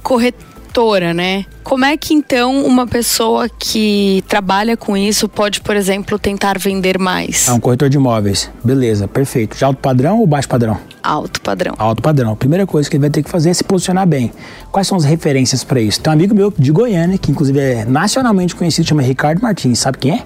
[0.68, 1.44] corretora, né?
[1.64, 6.98] Como é que então uma pessoa que trabalha com isso pode, por exemplo, tentar vender
[6.98, 7.48] mais?
[7.48, 8.50] É um corretor de imóveis.
[8.62, 9.56] Beleza, perfeito.
[9.56, 10.78] De alto padrão ou baixo padrão?
[11.02, 11.74] Alto padrão.
[11.78, 12.36] Alto padrão.
[12.36, 14.32] Primeira coisa que ele vai ter que fazer é se posicionar bem.
[14.70, 16.00] Quais são as referências para isso?
[16.00, 19.78] Tem um amigo meu de Goiânia, que inclusive é nacionalmente conhecido, chama Ricardo Martins.
[19.78, 20.22] Sabe quem é?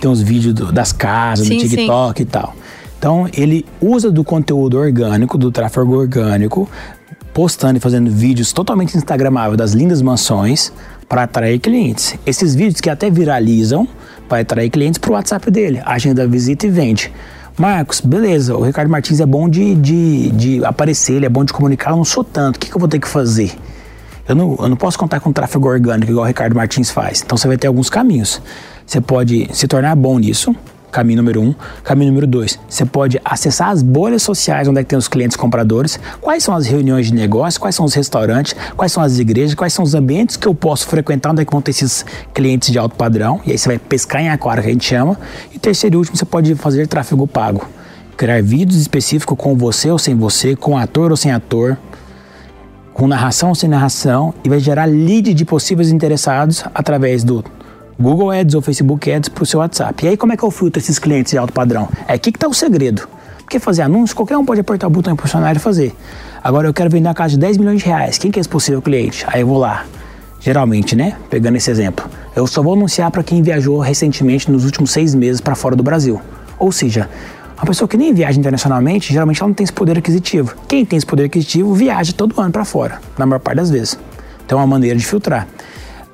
[0.00, 2.22] Tem uns vídeos do, das casas, sim, do TikTok sim.
[2.22, 2.54] e tal.
[2.98, 6.68] Então, ele usa do conteúdo orgânico, do tráfego orgânico,
[7.32, 10.72] postando e fazendo vídeos totalmente instagramáveis das lindas mansões
[11.08, 12.16] para atrair clientes.
[12.26, 13.88] Esses vídeos que até viralizam
[14.28, 15.80] para atrair clientes para o WhatsApp dele.
[15.84, 17.12] Agenda visita e vende.
[17.56, 21.52] Marcos, beleza, o Ricardo Martins é bom de, de, de aparecer, ele é bom de
[21.52, 22.56] comunicar, eu não sou tanto.
[22.56, 23.52] O que, que eu vou ter que fazer?
[24.28, 27.22] Eu não, eu não posso contar com tráfego orgânico igual o Ricardo Martins faz.
[27.24, 28.40] Então você vai ter alguns caminhos.
[28.86, 30.54] Você pode se tornar bom nisso,
[30.90, 31.54] Caminho número um.
[31.84, 35.36] Caminho número dois, você pode acessar as bolhas sociais onde é que tem os clientes
[35.36, 39.54] compradores, quais são as reuniões de negócio, quais são os restaurantes, quais são as igrejas,
[39.54, 42.70] quais são os ambientes que eu posso frequentar, onde é que vão ter esses clientes
[42.70, 45.18] de alto padrão, e aí você vai pescar em aquário, que a gente chama.
[45.54, 47.66] E terceiro e último, você pode fazer tráfego pago.
[48.16, 51.76] Criar vídeos específicos com você ou sem você, com ator ou sem ator,
[52.92, 57.44] com narração ou sem narração, e vai gerar lead de possíveis interessados através do
[58.00, 60.04] Google Ads ou Facebook Ads para o seu WhatsApp.
[60.04, 61.88] E aí como é que eu filtro esses clientes de alto padrão?
[62.06, 63.08] É aqui que está o segredo.
[63.38, 65.92] Porque fazer anúncio, qualquer um pode apertar o botão impulsionar e fazer.
[66.44, 68.16] Agora eu quero vender uma casa de 10 milhões de reais.
[68.16, 69.24] Quem que é esse possível cliente?
[69.26, 69.84] Aí eu vou lá.
[70.38, 71.16] Geralmente, né?
[71.28, 72.08] Pegando esse exemplo.
[72.36, 75.82] Eu só vou anunciar para quem viajou recentemente nos últimos seis meses para fora do
[75.82, 76.20] Brasil.
[76.56, 77.08] Ou seja,
[77.56, 80.54] uma pessoa que nem viaja internacionalmente, geralmente ela não tem esse poder aquisitivo.
[80.68, 83.98] Quem tem esse poder aquisitivo viaja todo ano para fora, na maior parte das vezes.
[84.46, 85.48] Então é uma maneira de filtrar.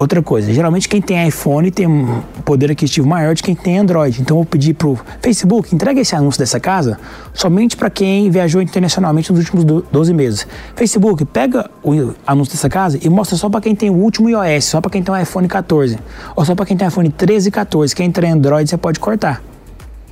[0.05, 4.21] Outra coisa, geralmente quem tem iPhone tem um poder aquisitivo maior de quem tem Android.
[4.21, 6.99] Então eu vou pedir pro Facebook, entrega esse anúncio dessa casa
[7.33, 10.47] somente para quem viajou internacionalmente nos últimos 12 meses.
[10.77, 14.67] Facebook, pega o anúncio dessa casa e mostra só para quem tem o último iOS,
[14.67, 15.99] só para quem tem o iPhone 14,
[16.37, 17.97] ou só para quem tem iPhone 13 e 14.
[17.97, 19.43] Quem tem Android você pode cortar.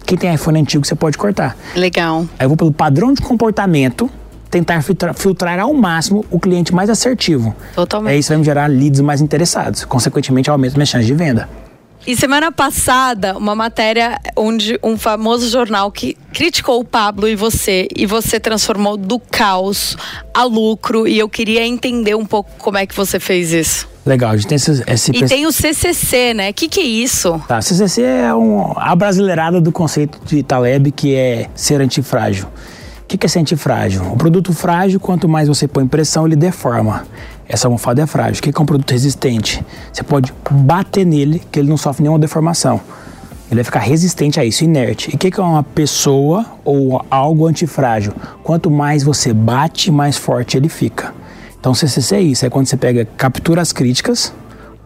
[0.06, 1.54] Quem tem iPhone antigo você pode cortar.
[1.76, 2.24] Legal.
[2.38, 4.08] Aí eu vou pelo padrão de comportamento
[4.52, 7.56] tentar filtrar, filtrar ao máximo o cliente mais assertivo.
[7.74, 8.12] Totalmente.
[8.12, 9.84] É isso vai me gerar leads mais interessados.
[9.86, 11.48] Consequentemente, aumenta minhas chances de venda.
[12.06, 17.88] E semana passada, uma matéria onde um famoso jornal que criticou o Pablo e você,
[17.96, 19.96] e você transformou do caos
[20.34, 23.88] a lucro, e eu queria entender um pouco como é que você fez isso.
[24.04, 24.84] Legal, a gente tem esse.
[24.84, 26.50] esse e tem o CCC, né?
[26.50, 27.40] O que, que é isso?
[27.46, 32.48] Tá, CCC é um, a brasileirada do conceito de Taleb, que é ser antifrágil.
[33.12, 34.02] O que é ser frágil?
[34.10, 37.04] O produto frágil, quanto mais você põe pressão, ele deforma.
[37.46, 38.40] Essa almofada é frágil.
[38.40, 39.62] O que é um produto resistente?
[39.92, 42.80] Você pode bater nele, que ele não sofre nenhuma deformação.
[43.50, 45.10] Ele vai ficar resistente a isso, inerte.
[45.12, 48.14] E o que é uma pessoa ou algo antifrágil?
[48.42, 51.12] Quanto mais você bate, mais forte ele fica.
[51.60, 52.46] Então, CCC é isso.
[52.46, 54.32] É quando você pega, captura as críticas,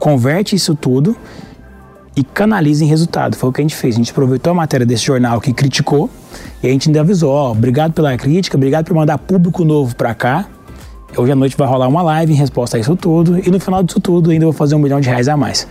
[0.01, 1.17] converte isso tudo
[2.16, 3.37] e canaliza em resultado.
[3.37, 3.94] Foi o que a gente fez.
[3.94, 6.09] A gente aproveitou a matéria desse jornal que criticou
[6.62, 10.14] e a gente ainda avisou, ó, obrigado pela crítica, obrigado por mandar público novo para
[10.14, 10.46] cá.
[11.14, 13.38] Hoje à noite vai rolar uma live em resposta a isso tudo.
[13.38, 15.66] E no final disso tudo ainda vou fazer um milhão de reais a mais.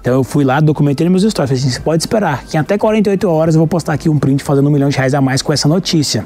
[0.00, 1.50] Então eu fui lá, documentei meus stories.
[1.50, 4.18] Falei assim, você pode esperar que em até 48 horas eu vou postar aqui um
[4.18, 6.24] print fazendo um milhão de reais a mais com essa notícia.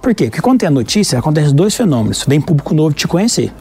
[0.00, 0.24] Por quê?
[0.24, 2.24] Porque quando tem a notícia, acontece dois fenômenos.
[2.26, 3.52] Vem público novo te conhecer.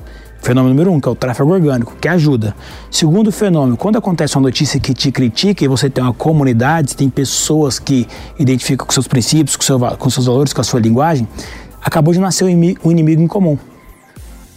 [0.41, 2.55] Fenômeno número um, que é o tráfego orgânico, que ajuda.
[2.89, 7.09] Segundo fenômeno, quando acontece uma notícia que te critica e você tem uma comunidade, tem
[7.09, 8.07] pessoas que
[8.39, 11.27] identificam com seus princípios, com, seu, com seus valores, com a sua linguagem,
[11.79, 13.55] acabou de nascer um inimigo, em comum.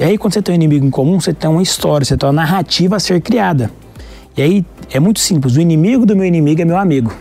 [0.00, 2.26] E aí, quando você tem um inimigo em comum, você tem uma história, você tem
[2.26, 3.70] uma narrativa a ser criada.
[4.36, 7.12] E aí é muito simples: o inimigo do meu inimigo é meu amigo.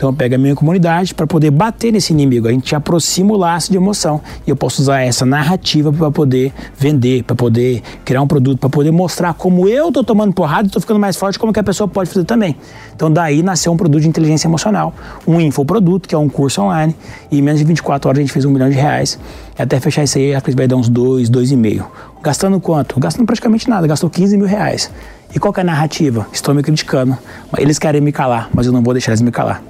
[0.00, 2.48] Então eu pego a minha comunidade para poder bater nesse inimigo.
[2.48, 6.54] A gente aproxima o laço de emoção e eu posso usar essa narrativa para poder
[6.74, 10.70] vender, para poder criar um produto, para poder mostrar como eu tô tomando porrada e
[10.70, 12.56] tô ficando mais forte, como que a pessoa pode fazer também.
[12.96, 14.94] Então daí nasceu um produto de inteligência emocional,
[15.26, 16.96] um infoproduto, que é um curso online,
[17.30, 19.18] e em menos de 24 horas a gente fez um milhão de reais.
[19.58, 21.86] E até fechar isso aí, acho que vai dar uns dois, dois e meio.
[22.22, 22.98] Gastando quanto?
[22.98, 24.90] Gastando praticamente nada, gastou 15 mil reais.
[25.34, 26.26] E qual é a narrativa?
[26.32, 27.18] Estou me criticando.
[27.58, 29.62] Eles querem me calar, mas eu não vou deixar eles me calar.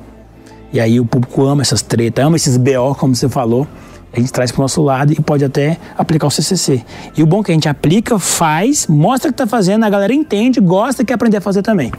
[0.73, 3.67] E aí o público ama essas tretas, ama esses BO, como você falou.
[4.13, 6.85] A gente traz para o nosso lado e pode até aplicar o CCC.
[7.17, 10.13] E o bom é que a gente aplica, faz, mostra que está fazendo, a galera
[10.13, 11.93] entende, gosta e quer aprender a fazer também.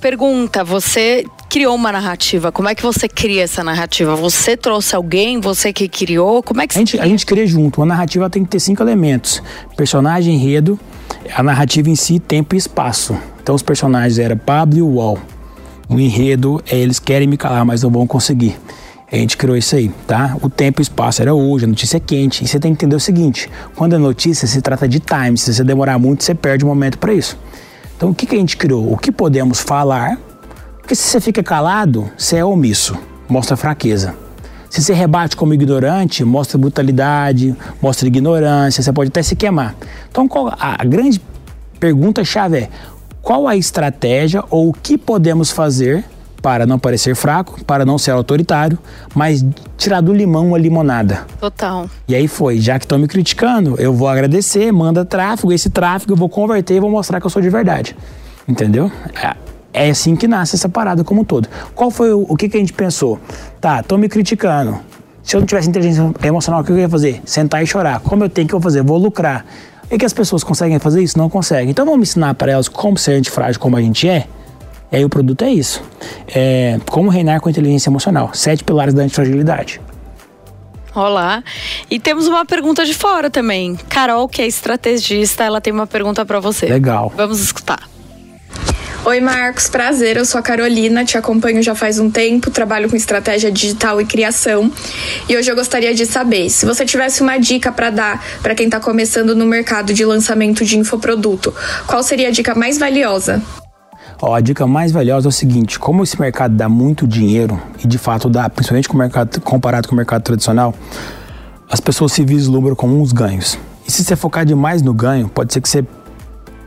[0.00, 4.14] Pergunta, você criou uma narrativa, como é que você cria essa narrativa?
[4.14, 7.02] Você trouxe alguém, você que criou, como é que a gente, cria?
[7.02, 9.42] a gente cria junto, uma narrativa tem que ter cinco elementos.
[9.76, 10.78] Personagem, enredo,
[11.34, 13.16] a narrativa em si, tempo e espaço.
[13.42, 15.18] Então os personagens eram Pablo e o Wall.
[15.88, 18.58] O enredo é eles querem me calar, mas não vão conseguir.
[19.12, 20.36] A gente criou isso aí, tá?
[20.42, 22.42] O tempo e o espaço era hoje, a notícia é quente.
[22.42, 25.36] E você tem que entender o seguinte: quando é notícia, se trata de time.
[25.36, 27.38] Se você demorar muito, você perde o momento para isso.
[27.96, 28.92] Então, o que, que a gente criou?
[28.92, 30.18] O que podemos falar?
[30.78, 34.14] Porque se você fica calado, você é omisso, mostra fraqueza.
[34.68, 39.76] Se você rebate como ignorante, mostra brutalidade, mostra ignorância, você pode até se queimar.
[40.10, 41.22] Então, a grande
[41.78, 42.70] pergunta-chave é:
[43.24, 46.04] qual a estratégia ou o que podemos fazer
[46.42, 48.78] para não parecer fraco, para não ser autoritário,
[49.14, 49.42] mas
[49.78, 51.26] tirar do limão a limonada.
[51.40, 51.88] Total.
[52.06, 56.12] E aí foi, já que estão me criticando, eu vou agradecer, manda tráfego, esse tráfego
[56.12, 57.96] eu vou converter e vou mostrar que eu sou de verdade.
[58.46, 58.92] Entendeu?
[59.72, 61.48] É, é assim que nasce essa parada como um todo.
[61.74, 63.18] Qual foi o, o que, que a gente pensou?
[63.58, 64.78] Tá, estão me criticando.
[65.22, 67.22] Se eu não tivesse inteligência emocional, o que eu ia fazer?
[67.24, 68.00] Sentar e chorar.
[68.00, 68.82] Como eu tenho que eu fazer?
[68.82, 69.46] vou lucrar.
[69.90, 71.18] E que as pessoas conseguem fazer isso?
[71.18, 71.70] Não conseguem.
[71.70, 74.26] Então vamos ensinar para elas como ser antifrágil como a gente é?
[74.90, 75.82] E aí o produto é isso.
[76.28, 78.30] É, como reinar com inteligência emocional.
[78.32, 79.80] Sete pilares da antifragilidade.
[80.94, 81.42] Olá.
[81.90, 83.74] E temos uma pergunta de fora também.
[83.88, 86.66] Carol, que é estrategista, ela tem uma pergunta para você.
[86.66, 87.12] Legal.
[87.16, 87.93] Vamos escutar.
[89.06, 90.16] Oi, Marcos, prazer.
[90.16, 94.06] Eu sou a Carolina, te acompanho já faz um tempo, trabalho com estratégia digital e
[94.06, 94.72] criação.
[95.28, 98.64] E hoje eu gostaria de saber se você tivesse uma dica para dar para quem
[98.64, 101.52] está começando no mercado de lançamento de infoproduto,
[101.86, 103.42] qual seria a dica mais valiosa?
[104.22, 107.86] Ó, a dica mais valiosa é o seguinte: como esse mercado dá muito dinheiro, e
[107.86, 110.74] de fato dá, principalmente com o mercado, comparado com o mercado tradicional,
[111.70, 113.58] as pessoas se vislumbram com uns ganhos.
[113.86, 115.84] E se você focar demais no ganho, pode ser que você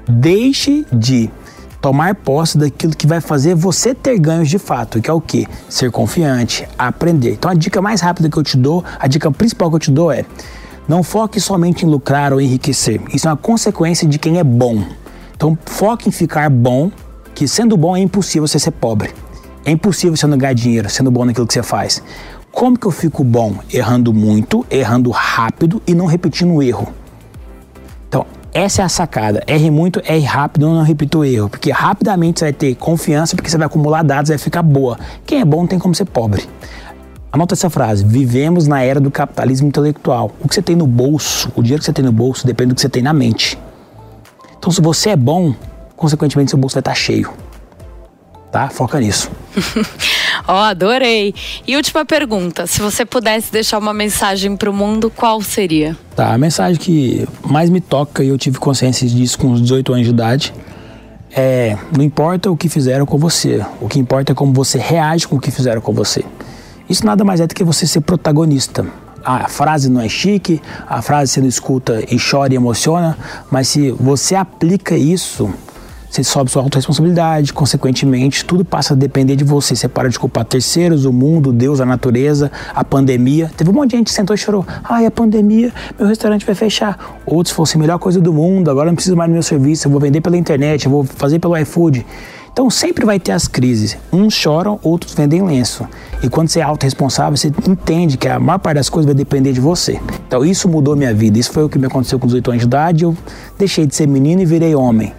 [0.08, 1.32] deixe de
[1.88, 5.48] tomar posse daquilo que vai fazer você ter ganhos de fato, que é o que?
[5.70, 7.36] Ser confiante, aprender.
[7.36, 9.90] Então a dica mais rápida que eu te dou, a dica principal que eu te
[9.90, 10.26] dou é:
[10.86, 13.00] não foque somente em lucrar ou enriquecer.
[13.14, 14.84] Isso é uma consequência de quem é bom.
[15.34, 16.92] Então foque em ficar bom,
[17.34, 19.14] que sendo bom é impossível você ser pobre.
[19.64, 22.04] É impossível você não ganhar dinheiro sendo bom naquilo que você faz.
[22.52, 23.56] Como que eu fico bom?
[23.72, 26.92] Errando muito, errando rápido e não repetindo o erro.
[28.58, 29.44] Essa é a sacada.
[29.46, 31.48] Erre muito, erre rápido, não repita o erro.
[31.48, 34.98] Porque rapidamente você vai ter confiança, porque você vai acumular dados, vai ficar boa.
[35.28, 36.44] Quem é bom não tem como ser pobre.
[37.32, 40.32] Anota essa frase: vivemos na era do capitalismo intelectual.
[40.42, 42.76] O que você tem no bolso, o dinheiro que você tem no bolso, depende do
[42.76, 43.60] que você tem na mente.
[44.58, 45.54] Então, se você é bom,
[45.96, 47.32] consequentemente seu bolso vai estar cheio.
[48.52, 48.70] Tá?
[48.70, 49.30] Foca nisso.
[50.48, 51.34] Ó, oh, adorei.
[51.66, 55.96] E última pergunta: se você pudesse deixar uma mensagem para o mundo, qual seria?
[56.16, 59.94] Tá, a mensagem que mais me toca e eu tive consciência disso com os 18
[59.94, 60.54] anos de idade
[61.32, 65.28] é: não importa o que fizeram com você, o que importa é como você reage
[65.28, 66.24] com o que fizeram com você.
[66.90, 68.86] Isso nada mais é do que você ser protagonista.
[69.24, 73.18] A frase não é chique, a frase você não escuta e chora e emociona,
[73.52, 75.54] mas se você aplica isso
[76.10, 79.76] você sobe sua autorresponsabilidade, consequentemente, tudo passa a depender de você.
[79.76, 83.52] Você para de culpar terceiros, o mundo, Deus, a natureza, a pandemia.
[83.56, 84.66] Teve um monte de gente que sentou e chorou.
[84.84, 87.20] Ai, a pandemia, meu restaurante vai fechar.
[87.26, 89.92] Outros fossem a melhor coisa do mundo, agora não preciso mais do meu serviço, eu
[89.92, 92.06] vou vender pela internet, eu vou fazer pelo iFood.
[92.52, 93.96] Então sempre vai ter as crises.
[94.12, 95.88] Uns choram, outros vendem lenço.
[96.24, 99.54] E quando você é autorresponsável, você entende que a maior parte das coisas vai depender
[99.54, 100.00] de você.
[100.28, 101.38] Então isso mudou minha vida.
[101.38, 103.04] Isso foi o que me aconteceu com 18 anos de idade.
[103.04, 103.16] Eu
[103.60, 105.14] deixei de ser menino e virei homem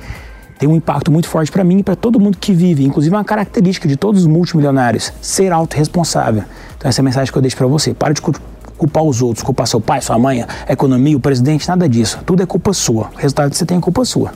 [0.58, 3.24] tem um impacto muito forte para mim e para todo mundo que vive, inclusive uma
[3.24, 6.42] característica de todos os multimilionários, ser autorresponsável.
[6.76, 7.94] Então essa é a mensagem que eu deixo para você.
[7.94, 11.88] Para de culpar os outros, culpar seu pai, sua mãe, a economia, o presidente, nada
[11.88, 12.18] disso.
[12.26, 13.10] Tudo é culpa sua.
[13.14, 14.32] O resultado que você tem é culpa sua.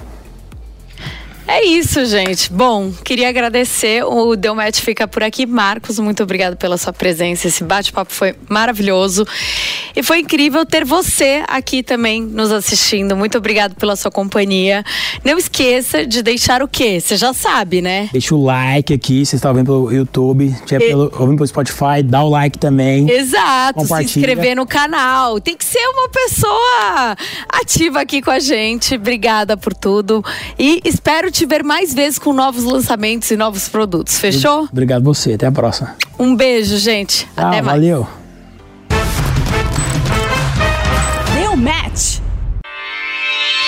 [1.53, 2.53] É É isso, gente.
[2.53, 4.03] Bom, queria agradecer.
[4.05, 5.47] O Deu Match fica por aqui.
[5.47, 7.47] Marcos, muito obrigado pela sua presença.
[7.47, 9.25] Esse bate-papo foi maravilhoso.
[9.95, 13.17] E foi incrível ter você aqui também nos assistindo.
[13.17, 14.83] Muito obrigado pela sua companhia.
[15.25, 17.01] Não esqueça de deixar o quê?
[17.01, 18.09] Você já sabe, né?
[18.13, 20.79] Deixa o like aqui, você está ouvindo pelo YouTube, se e...
[20.81, 23.09] pelo, ouvindo pelo Spotify, dá o like também.
[23.09, 25.41] Exato, se inscrever no canal.
[25.41, 27.17] Tem que ser uma pessoa
[27.49, 28.97] ativa aqui com a gente.
[28.97, 30.25] Obrigada por tudo.
[30.59, 34.17] E espero te ver mais vezes com novos lançamentos e novos produtos.
[34.19, 34.69] Fechou?
[34.71, 35.33] Obrigado você.
[35.33, 35.97] Até a próxima.
[36.19, 37.29] Um beijo, gente.
[37.37, 37.81] Ah, Até mais.
[37.81, 38.07] Valeu.
[41.35, 42.21] Deu match.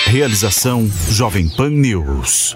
[0.05, 2.55] Realização Jovem Pan News.